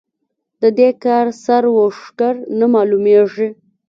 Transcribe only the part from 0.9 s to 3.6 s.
کار سر و ښکر نه مالومېږي.